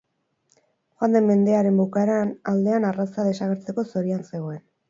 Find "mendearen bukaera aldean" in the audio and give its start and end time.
1.33-2.91